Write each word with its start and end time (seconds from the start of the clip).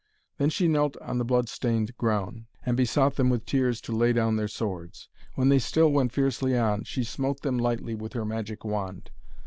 Then 0.39 0.49
she 0.49 0.67
knelt 0.67 0.97
on 0.97 1.19
the 1.19 1.23
bloodstained 1.23 1.95
ground, 1.95 2.45
and 2.65 2.75
besought 2.75 3.17
them 3.17 3.29
with 3.29 3.45
tears 3.45 3.79
to 3.81 3.91
lay 3.91 4.13
down 4.13 4.35
their 4.35 4.47
swords. 4.47 5.09
When 5.35 5.49
they 5.49 5.59
still 5.59 5.91
went 5.91 6.11
fiercely 6.11 6.57
on, 6.57 6.85
she 6.85 7.03
smote 7.03 7.41
them 7.43 7.59
lightly 7.59 7.93
with 7.93 8.13
her 8.13 8.25
magic 8.25 8.65
wand. 8.65 9.11